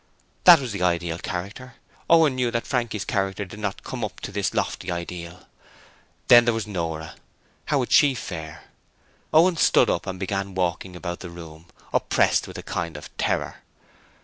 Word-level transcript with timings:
That 0.45 0.59
was 0.59 0.71
the 0.71 0.81
ideal 0.81 1.19
character. 1.19 1.75
Owen 2.09 2.33
knew 2.33 2.49
that 2.49 2.65
Frankie's 2.65 3.05
character 3.05 3.45
did 3.45 3.59
not 3.59 3.83
come 3.83 4.03
up 4.03 4.19
to 4.21 4.31
this 4.31 4.51
lofty 4.55 4.89
ideal. 4.89 5.47
Then 6.27 6.45
there 6.45 6.55
was 6.55 6.65
Nora, 6.65 7.13
how 7.65 7.77
would 7.77 7.91
she 7.91 8.15
fare? 8.15 8.63
Owen 9.31 9.57
stood 9.57 9.91
up 9.91 10.07
and 10.07 10.19
began 10.19 10.55
walking 10.55 10.95
about 10.95 11.19
the 11.19 11.29
room, 11.29 11.67
oppressed 11.93 12.47
with 12.47 12.57
a 12.57 12.63
kind 12.63 12.97
of 12.97 13.15
terror. 13.17 13.57